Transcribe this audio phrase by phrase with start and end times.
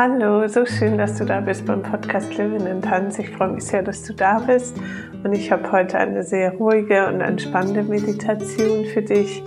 [0.00, 3.18] Hallo, so schön, dass du da bist beim Podcast Living in Tanz.
[3.18, 4.76] Ich freue mich sehr, dass du da bist.
[5.24, 9.42] Und ich habe heute eine sehr ruhige und entspannende Meditation für dich,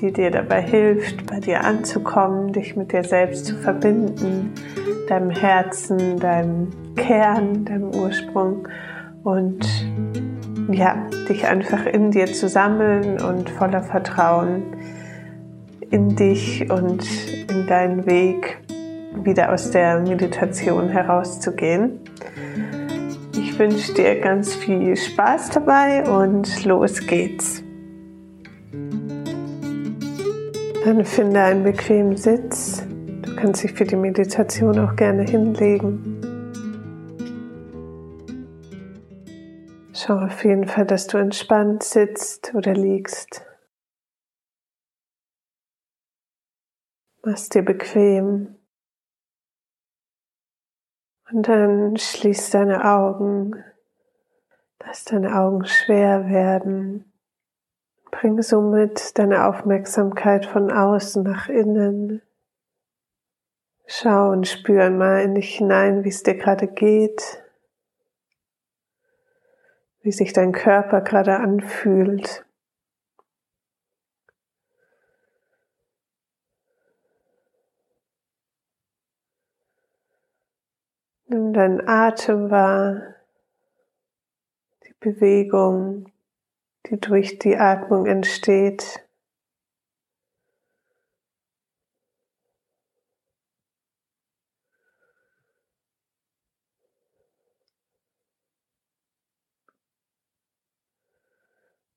[0.00, 4.52] die dir dabei hilft, bei dir anzukommen, dich mit dir selbst zu verbinden,
[5.08, 8.68] deinem Herzen, deinem Kern, deinem Ursprung
[9.24, 9.66] und
[10.70, 14.62] ja, dich einfach in dir zu sammeln und voller Vertrauen
[15.90, 17.04] in dich und
[17.50, 18.60] in deinen Weg
[19.14, 22.00] wieder aus der Meditation herauszugehen.
[23.32, 27.62] Ich wünsche dir ganz viel Spaß dabei und los geht's.
[30.84, 32.82] Dann finde einen bequemen Sitz.
[33.22, 36.18] Du kannst dich für die Meditation auch gerne hinlegen.
[39.92, 43.44] Schau auf jeden Fall, dass du entspannt sitzt oder liegst.
[47.22, 48.57] Mach's dir bequem.
[51.30, 53.62] Und dann schließ deine Augen,
[54.80, 57.12] lass deine Augen schwer werden.
[58.10, 62.22] Bring somit deine Aufmerksamkeit von außen nach innen.
[63.86, 67.42] Schau und spür einmal in dich hinein, wie es dir gerade geht,
[70.00, 72.47] wie sich dein Körper gerade anfühlt.
[81.30, 83.14] Nimm deinen Atem wahr,
[84.86, 86.10] die Bewegung,
[86.86, 89.06] die durch die Atmung entsteht.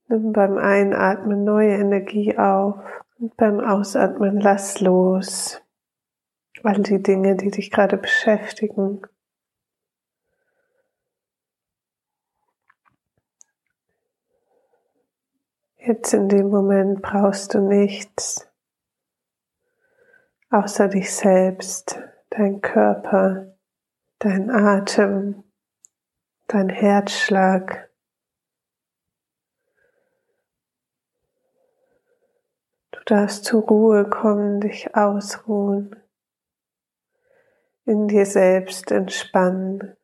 [0.09, 2.83] Nimm beim Einatmen neue Energie auf
[3.17, 5.61] und beim Ausatmen lass los
[6.63, 9.01] all die Dinge, die dich gerade beschäftigen.
[15.83, 18.47] Jetzt in dem Moment brauchst du nichts
[20.51, 21.97] außer dich selbst,
[22.29, 23.57] dein Körper,
[24.19, 25.43] dein Atem,
[26.47, 27.89] dein Herzschlag.
[32.91, 35.95] Du darfst zur Ruhe kommen, dich ausruhen,
[37.85, 39.95] in dir selbst entspannen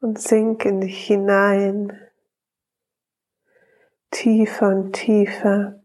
[0.00, 2.01] und sink in dich hinein
[4.22, 5.82] tiefer und tiefer,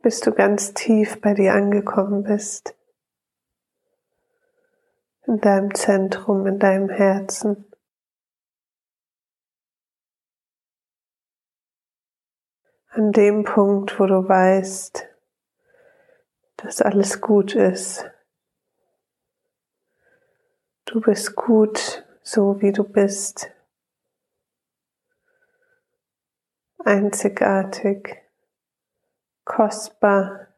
[0.00, 2.76] bis du ganz tief bei dir angekommen bist.
[5.26, 7.64] In deinem Zentrum, in deinem Herzen.
[12.90, 15.08] An dem Punkt, wo du weißt,
[16.58, 18.08] dass alles gut ist.
[20.84, 23.50] Du bist gut, so wie du bist.
[26.84, 28.22] Einzigartig,
[29.44, 30.48] kostbar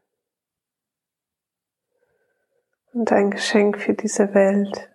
[2.93, 4.89] und ein Geschenk für diese Welt.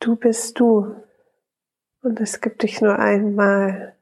[0.00, 0.96] Du bist du
[2.02, 3.97] und es gibt dich nur einmal.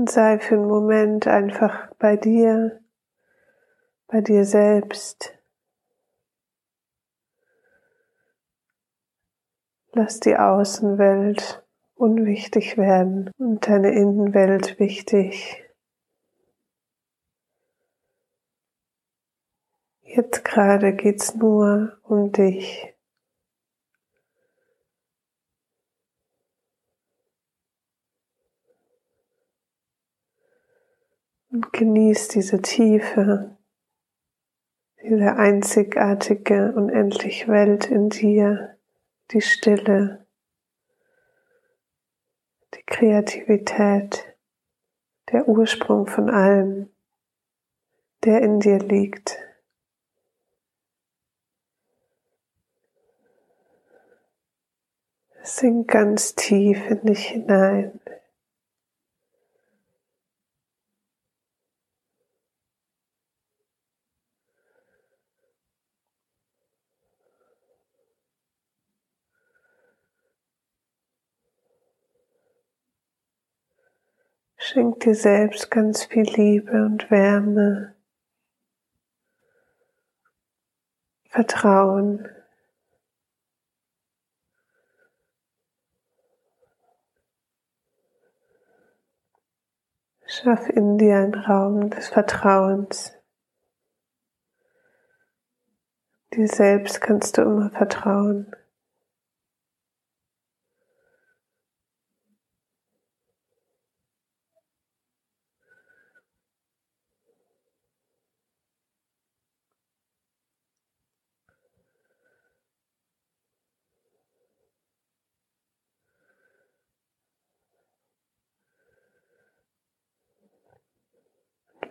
[0.00, 2.80] Und sei für einen Moment einfach bei dir,
[4.06, 5.38] bei dir selbst.
[9.92, 11.62] Lass die Außenwelt
[11.96, 15.62] unwichtig werden und deine Innenwelt wichtig.
[20.00, 22.94] Jetzt gerade geht's nur um dich.
[31.52, 33.56] Und genieß diese Tiefe,
[35.02, 38.78] diese einzigartige, unendliche Welt in dir,
[39.32, 40.26] die Stille,
[42.74, 44.36] die Kreativität,
[45.32, 46.90] der Ursprung von allem,
[48.24, 49.38] der in dir liegt.
[55.42, 58.00] Sink ganz tief in dich hinein.
[74.72, 77.96] Schenk dir selbst ganz viel Liebe und Wärme,
[81.28, 82.28] Vertrauen.
[90.24, 93.18] Schaff in dir einen Raum des Vertrauens.
[96.32, 98.54] Dir selbst kannst du immer vertrauen.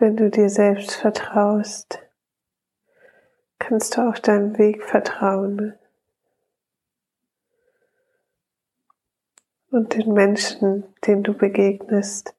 [0.00, 2.00] Wenn du dir selbst vertraust,
[3.58, 5.78] kannst du auf deinem Weg vertrauen
[9.70, 12.34] und den Menschen, denen du begegnest,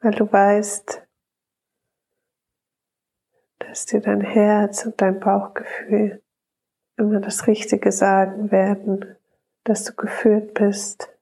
[0.00, 1.02] weil du weißt,
[3.60, 6.22] dass dir dein Herz und dein Bauchgefühl
[6.98, 9.16] immer das Richtige sagen werden,
[9.64, 11.15] dass du geführt bist.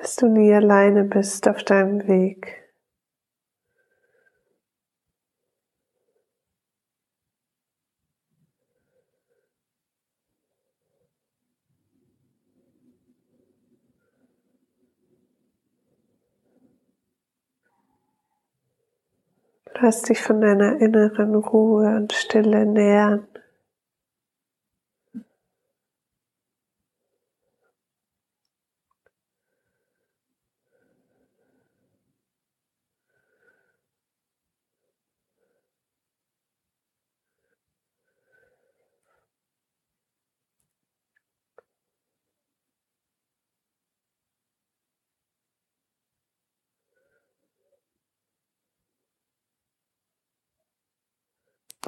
[0.00, 2.56] Dass du nie alleine bist auf deinem Weg.
[19.82, 23.26] Lass dich von deiner inneren Ruhe und Stille nähern.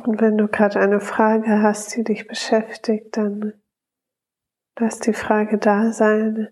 [0.04, 3.52] Und wenn du gerade eine Frage hast, die dich beschäftigt, dann
[4.76, 6.48] lass die Frage da sein.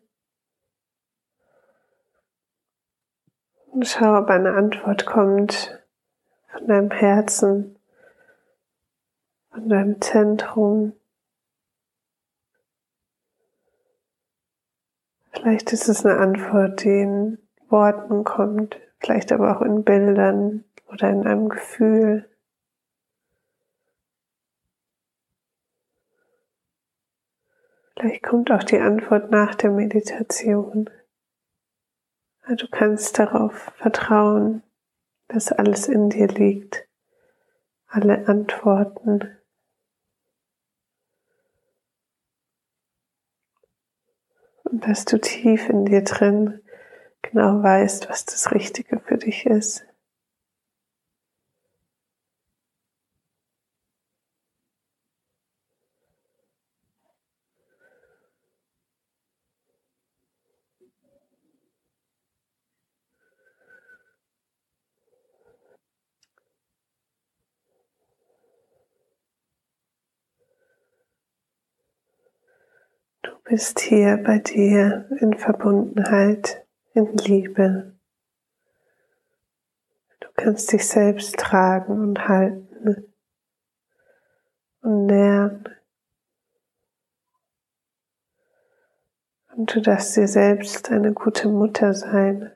[3.73, 5.85] Und schau, ob eine Antwort kommt
[6.47, 7.76] von deinem Herzen,
[9.50, 10.93] von deinem Zentrum.
[15.32, 17.38] Vielleicht ist es eine Antwort, die in
[17.69, 22.30] Worten kommt, vielleicht aber auch in Bildern oder in einem Gefühl.
[28.00, 30.88] Vielleicht kommt auch die Antwort nach der Meditation.
[32.49, 34.62] Du kannst darauf vertrauen,
[35.29, 36.88] dass alles in dir liegt,
[37.88, 39.37] alle Antworten.
[44.64, 46.62] Und dass du tief in dir drin
[47.20, 49.85] genau weißt, was das Richtige für dich ist.
[73.50, 76.64] Bist hier bei dir in Verbundenheit,
[76.94, 77.98] in Liebe.
[80.20, 83.12] Du kannst dich selbst tragen und halten
[84.82, 85.65] und nähren.
[89.60, 92.50] Und du darfst dir selbst eine gute Mutter sein.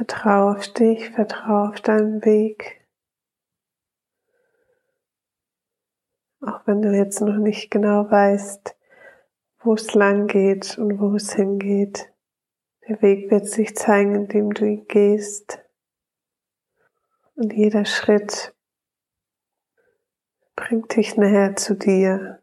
[0.00, 2.88] Vertrau auf dich, vertrau auf deinen Weg.
[6.40, 8.78] Auch wenn du jetzt noch nicht genau weißt,
[9.58, 12.10] wo es lang geht und wo es hingeht.
[12.88, 15.62] Der Weg wird sich zeigen, indem du ihn gehst.
[17.34, 18.54] Und jeder Schritt
[20.56, 22.40] bringt dich näher zu dir,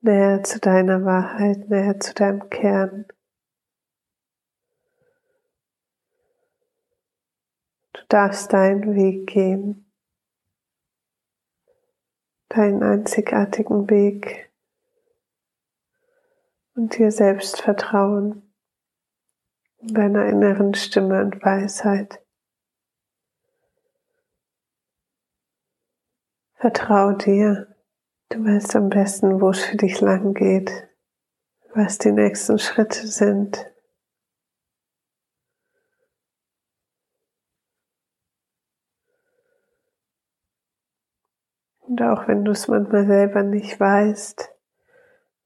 [0.00, 3.06] näher zu deiner Wahrheit, näher zu deinem Kern.
[7.94, 9.90] Du darfst deinen Weg gehen,
[12.48, 14.52] deinen einzigartigen Weg.
[16.74, 18.52] Und dir selbst vertrauen,
[19.80, 22.20] deiner inneren Stimme und Weisheit.
[26.54, 27.76] Vertrau dir,
[28.30, 30.88] du weißt am besten, wo es für dich lang geht,
[31.74, 33.73] was die nächsten Schritte sind.
[41.94, 44.52] Und auch wenn du es manchmal selber nicht weißt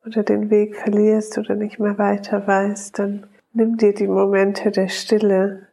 [0.06, 4.88] oder den Weg verlierst oder nicht mehr weiter weißt, dann nimm dir die Momente der
[4.88, 5.68] Stille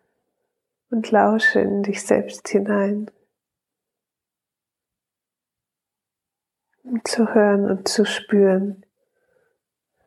[0.89, 3.10] und lausche in dich selbst hinein.
[6.84, 8.86] Um zu hören und zu spüren,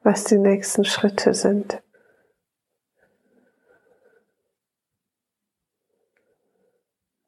[0.03, 1.83] was die nächsten Schritte sind.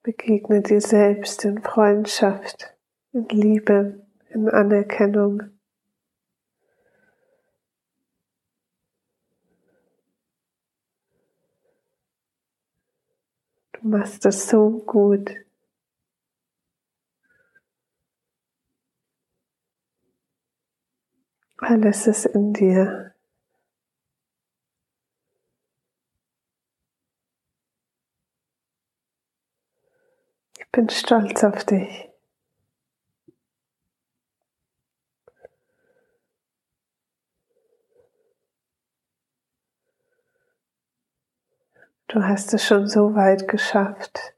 [0.03, 2.77] Begegne dir selbst in Freundschaft
[3.13, 5.43] in Liebe, in Anerkennung.
[13.73, 15.31] Du machst es so gut.
[21.59, 23.15] Alles ist in dir.
[30.59, 32.10] Ich bin stolz auf dich.
[42.13, 44.35] Du hast es schon so weit geschafft.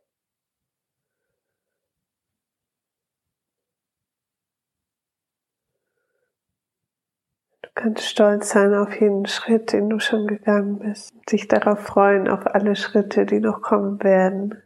[7.63, 11.15] Du kannst stolz sein auf jeden Schritt, den du schon gegangen bist.
[11.15, 14.63] Und dich darauf freuen, auf alle Schritte, die noch kommen werden.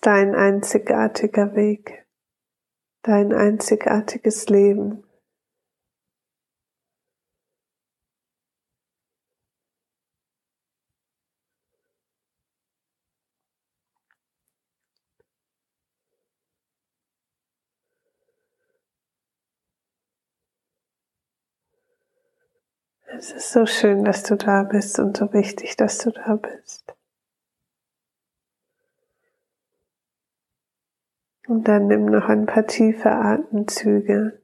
[0.00, 2.04] Dein einzigartiger Weg,
[3.02, 5.03] dein einzigartiges Leben.
[23.16, 26.96] Es ist so schön, dass du da bist und so wichtig, dass du da bist.
[31.46, 34.42] Und dann nimm noch ein paar tiefe Atemzüge.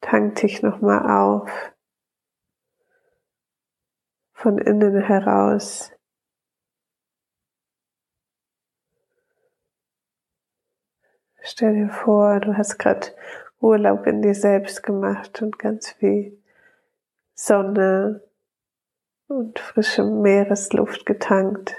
[0.00, 1.74] Tank dich nochmal auf.
[4.32, 5.92] Von innen heraus.
[11.42, 13.08] Stell dir vor, du hast gerade
[13.60, 16.42] Urlaub in dir selbst gemacht und ganz viel
[17.38, 18.22] Sonne
[19.28, 21.76] und frische Meeresluft getankt.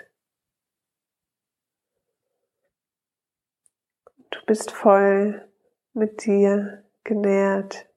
[4.29, 5.49] Du bist voll
[5.93, 7.87] mit dir genährt,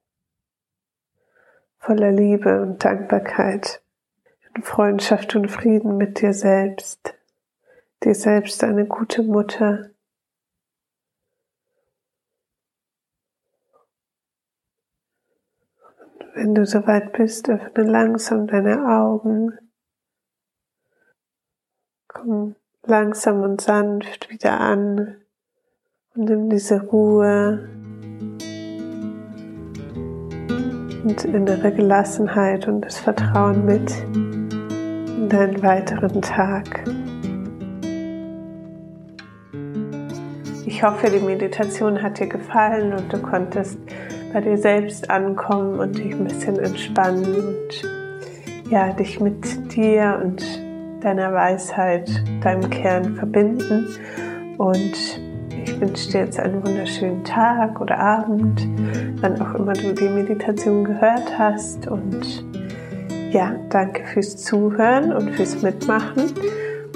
[1.79, 3.83] voller Liebe und Dankbarkeit,
[4.55, 7.15] in Freundschaft und Frieden mit dir selbst,
[8.03, 9.91] dir selbst eine gute Mutter,
[16.35, 19.59] Wenn du soweit bist, öffne langsam deine Augen.
[22.07, 25.17] Komm langsam und sanft wieder an
[26.15, 27.69] und nimm diese Ruhe
[31.05, 36.85] und innere Gelassenheit und das Vertrauen mit in deinen weiteren Tag.
[40.65, 43.79] Ich hoffe, die Meditation hat dir gefallen und du konntest
[44.33, 50.45] bei dir selbst ankommen und dich ein bisschen entspannen und ja, dich mit dir und
[51.01, 52.09] deiner Weisheit,
[52.43, 53.87] deinem Kern verbinden.
[54.59, 55.21] Und
[55.65, 58.67] ich wünsche dir jetzt einen wunderschönen Tag oder Abend,
[59.21, 61.89] wann auch immer du die Meditation gehört hast.
[61.89, 62.45] Und
[63.33, 66.33] ja, danke fürs Zuhören und fürs Mitmachen.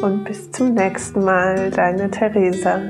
[0.03, 2.81] Und bis zum nächsten Mal, deine Theresa.